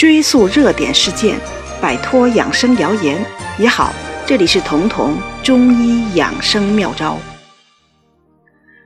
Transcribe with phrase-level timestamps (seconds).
[0.00, 1.38] 追溯热点事件，
[1.78, 3.22] 摆脱养生谣言
[3.58, 3.92] 也好。
[4.26, 7.18] 这里是彤彤中医养生妙招。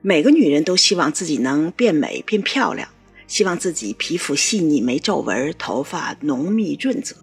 [0.00, 2.88] 每个女人都希望自己能变美变漂亮，
[3.26, 7.14] 希望自己皮肤细腻没皱纹，头发浓密润泽。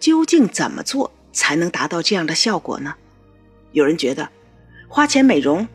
[0.00, 2.94] 究竟怎么做才能达到这样的效果呢？
[3.72, 4.26] 有人觉得
[4.88, 5.68] 花钱美容、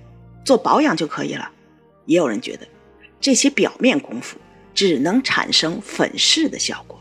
[0.43, 1.51] 做保养就可以了，
[2.07, 2.67] 也有人觉得
[3.21, 4.39] 这些表面功夫
[4.73, 6.99] 只能产生粉饰的效果。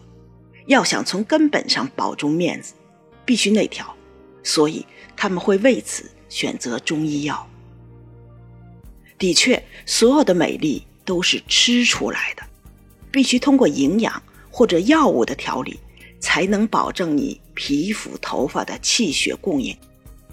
[0.73, 2.75] 要想从根本上保住面子，
[3.25, 3.95] 必须内调，
[4.43, 4.85] 所以
[5.17, 7.49] 他们会为此选择中医药。
[9.19, 12.43] 的确，所有的美丽都是吃出来的，
[13.11, 15.79] 必须通过营养或者药物的调理，
[16.19, 19.77] 才能保证你皮肤、头发的气血供应。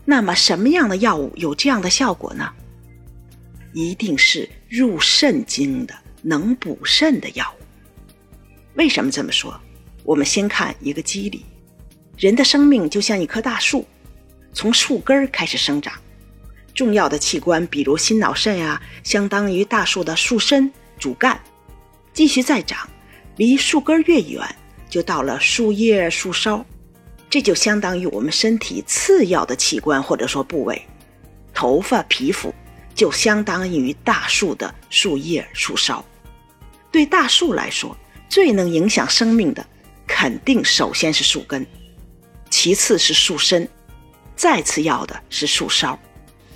[0.05, 2.51] 那么，什么样的药物有这样的效果呢？
[3.73, 7.63] 一定是入肾经的、能补肾的药物。
[8.73, 9.59] 为什么这么说？
[10.03, 11.45] 我们先看一个机理：
[12.17, 13.85] 人的生命就像一棵大树，
[14.53, 15.93] 从树根开始生长。
[16.73, 21.39] 重要的器官，比如心脑肾呀，相当于大树的树身、主干。
[22.13, 22.89] 继续再长，
[23.37, 24.43] 离树根越远，
[24.89, 26.65] 就到了树叶、树梢。
[27.29, 30.81] 这就相当于我们身体次要的器官或者说部位。
[31.53, 32.53] 头发、皮肤
[32.95, 36.03] 就相当于大树的树叶、树梢。
[36.91, 37.95] 对大树来说，
[38.29, 39.65] 最能影响生命的。
[40.11, 41.65] 肯定首先是树根，
[42.49, 43.65] 其次是树身，
[44.35, 45.97] 再次要的是树梢。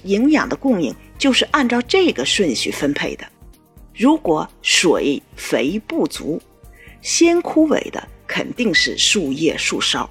[0.01, 3.23] 营养的供应就是按照这个顺序分配的。
[3.95, 6.41] 如果水肥不足，
[7.01, 10.09] 先枯萎的肯定是树叶、树梢。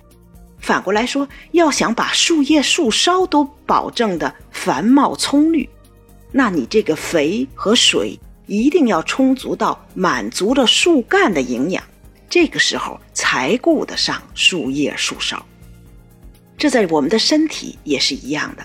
[0.59, 5.69] 反过来说，要想把树叶、树梢都保证的繁茂葱绿，
[6.31, 11.83] 那你这个肥和水一定要充足到满足了树干的营养。
[12.33, 15.45] 这个时候才顾得上树叶树梢，
[16.57, 18.65] 这在我们的身体也是一样的。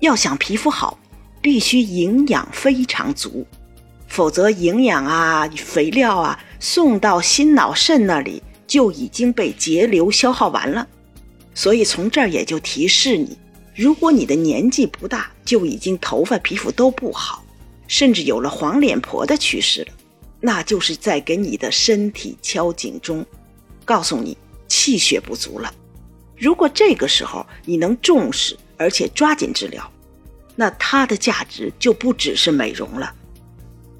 [0.00, 0.98] 要想皮肤好，
[1.40, 3.46] 必须营养非常足，
[4.08, 10.84] 否则营养啊、肥料啊送到心脑肾那里就已经被节流消耗完了。
[11.54, 13.38] 所以从这儿也就提示你：
[13.76, 17.44] 如果你的年纪不大，就已经头发皮肤都不好，
[17.86, 19.92] 甚至有了黄脸婆的趋势了。
[20.40, 23.24] 那就是在给你的身体敲警钟，
[23.84, 24.36] 告诉你
[24.68, 25.72] 气血不足了。
[26.36, 29.90] 如果这个时候你能重视而且抓紧治疗，
[30.54, 33.14] 那它的价值就不只是美容了，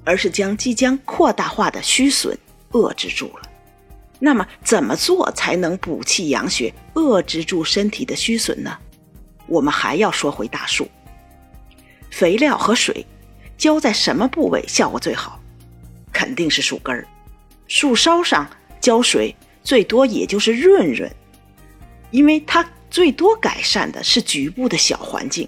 [0.03, 2.37] 而是将即将扩大化的虚损
[2.71, 3.49] 遏制住了。
[4.19, 8.77] 那么怎么做才能补气养血、遏制住身体的虚损呢？
[9.47, 10.87] 我们还要说回大树，
[12.11, 13.05] 肥料和水
[13.57, 15.36] 浇在什么部位效果最好？
[16.17, 17.07] 肯定是树根儿，
[17.67, 18.49] 树梢上
[18.81, 21.07] 浇水最多也就是润润，
[22.09, 25.47] 因为它最多改善的是局部的小环境，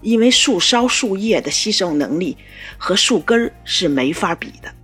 [0.00, 2.34] 因为树梢树叶的吸收能力
[2.78, 4.74] 和树根儿是没法比的，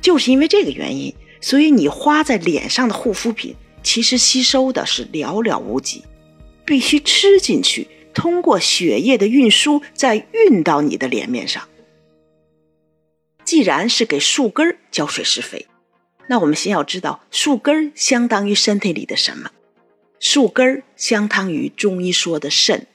[0.00, 6.04] 就是因为这个原因，所以你花在脸上的护肤品其实吸收的是寥寥无几，
[6.64, 11.66] 必须吃进去，通过血液的运输再运到你的脸面上。
[13.48, 15.68] 既然是给树根浇水施肥，
[16.28, 19.50] 那我们先要知道树根相当于身体里的什么？
[20.20, 22.86] 树根相当于中医说的肾，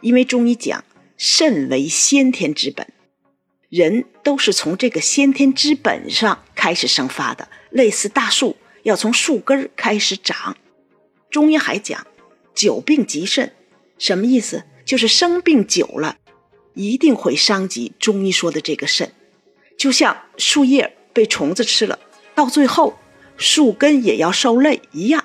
[0.00, 0.82] 因为中医讲
[1.18, 2.90] 肾为先天之本，
[3.68, 10.56] 人都是从这个先天之本上开始生发的，类似大树要从树根开始长。
[11.28, 12.06] 中医还讲
[12.54, 13.52] 久病及肾，
[13.98, 14.64] 什么意思？
[14.86, 16.16] 就是生病久了，
[16.72, 19.12] 一定会伤及中医说的这个肾。
[19.78, 21.98] 就像树叶被虫子吃了，
[22.34, 22.98] 到最后
[23.36, 25.24] 树根也要受累一样。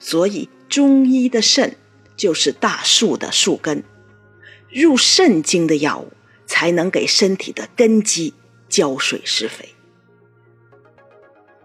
[0.00, 1.76] 所以中医的肾
[2.16, 3.84] 就是大树的树根，
[4.70, 6.12] 入肾经的药物
[6.46, 8.34] 才能给身体的根基
[8.68, 9.68] 浇水施肥。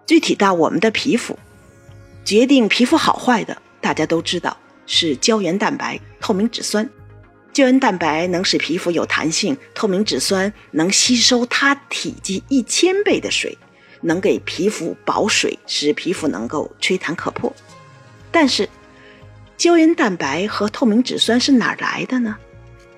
[0.06, 1.40] 具体到我们的皮肤，
[2.26, 6.90] 决定皮肤好坏的，大家都知道是胶原蛋白、透明质酸。
[7.60, 13.58] 胶原蛋白能使皮肤有弹性，透明质酸能吸收它体积一千倍的水，
[14.00, 17.54] 能给皮肤保水，使皮肤能够吹弹可破。
[18.32, 18.70] 但是，
[19.58, 22.38] 胶原蛋白和透明质酸是哪来的呢？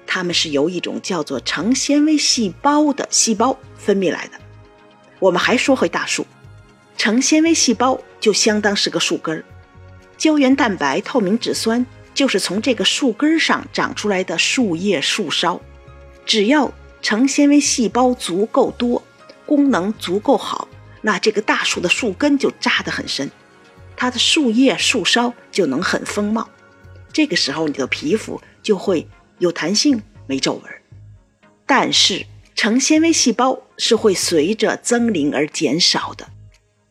[0.05, 4.33] 它们是由一种叫做成纤维细胞的细胞分泌来的。
[5.17, 6.27] 我们还说回大树，
[6.99, 9.43] 成纤维细胞就相当是个树根儿，
[10.19, 11.83] 胶原蛋白、透明质酸。
[12.13, 15.61] 就是从这个树根上长出来的树叶、树梢，
[16.25, 19.01] 只要成纤维细胞足够多，
[19.45, 20.67] 功能足够好，
[21.01, 23.31] 那这个大树的树根就扎得很深，
[23.95, 26.49] 它的树叶树梢就能很丰茂。
[27.13, 29.07] 这个时候，你的皮肤就会
[29.39, 30.63] 有弹性，没皱纹。
[31.65, 32.25] 但是，
[32.55, 36.27] 成纤维细胞是会随着增龄而减少的，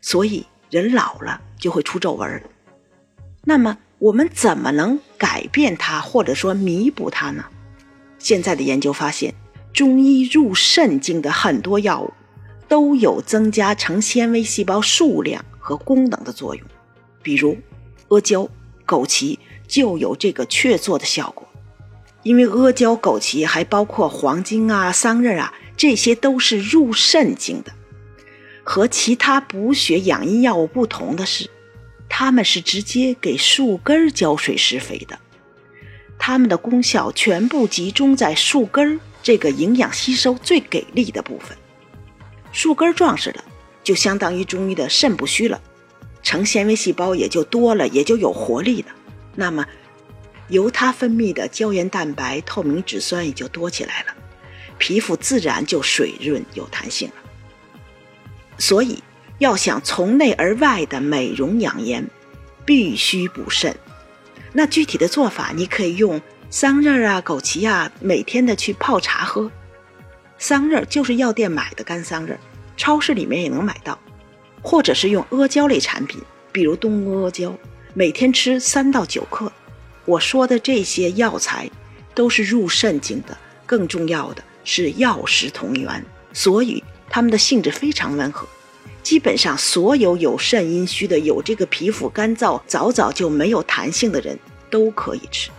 [0.00, 2.42] 所以人老了就会出皱纹。
[3.44, 7.44] 那么，我们怎么能改变它，或者说弥补它呢？
[8.18, 9.34] 现在的研究发现，
[9.74, 12.10] 中医入肾经的很多药物
[12.66, 16.66] 都有增加成纤维细胞数量和功能的作用，
[17.22, 17.58] 比如
[18.08, 18.48] 阿胶、
[18.86, 19.38] 枸杞
[19.68, 21.46] 就有这个确做的效果。
[22.22, 27.70] 因为阿胶、枸杞还包括黄精啊、桑葚啊，这些都是入肾经的。
[28.64, 31.50] 和其他补血养阴药物不同的是，
[32.10, 35.18] 它们是直接给树根儿浇水施肥的。
[36.18, 41.56] 它们的功效全部集中在树根儿这个营养吸收最给力的部分。
[42.52, 43.44] 树根儿壮实了，
[43.82, 45.62] 就相当于中医的肾不虚了，
[46.22, 48.88] 成纤维细胞也就多了，也就有活力了。
[49.36, 49.64] 那么，
[50.48, 54.14] 由它分泌的胶原蛋白、透明质酸也就多起来了，
[54.76, 57.14] 皮肤自然就水润有弹性了。
[58.58, 59.02] 所以，
[59.40, 62.06] 要想从内而外的美容养颜，
[62.66, 63.74] 必须补肾。
[64.52, 66.20] 那具体的做法，你可以用
[66.50, 69.50] 桑葚啊、枸杞啊，每天的去泡茶喝。
[70.38, 72.36] 桑葚就是药店买的干桑葚，
[72.76, 73.98] 超市里面也能买到，
[74.60, 76.20] 或者是用阿胶类产品，
[76.52, 77.56] 比如东阿阿胶，
[77.94, 79.50] 每天吃三到九克。
[80.04, 81.70] 我说的这些药材
[82.14, 83.34] 都是入肾经的，
[83.64, 86.04] 更重要的是药食同源，
[86.34, 88.46] 所以它们的性质非常温和。
[89.02, 94.38] 基本上所有有肾阴虚的、有这个皮肤干燥、早早就没有弹性的人
[94.70, 95.50] 都可以吃。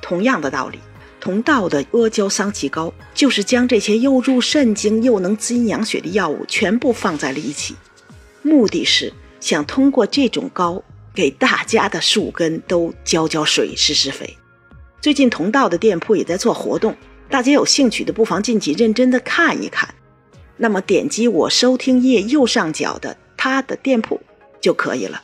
[0.00, 0.78] 同样的道理，
[1.20, 7.76] 同道的阿胶桑杞膏就是将这些又入肾经又能滋阴养血的药物全部放在了一起，
[8.42, 10.82] 目的是想通过这种膏
[11.14, 14.36] 给大家的树根都浇浇水、施施肥。
[15.00, 16.96] 最近同道的店铺也在做活动，
[17.30, 19.94] 大家有兴趣的不妨进去认真的看一看。
[20.62, 24.20] 那么点击我收听页右上角的他的店铺
[24.60, 25.20] 就可以了。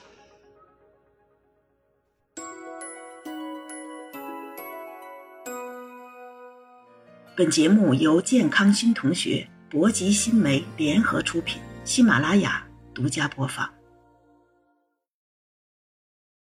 [7.37, 13.78] 本节目由健康新同学、博吉新媒联合出品，喜马拉雅独家播放。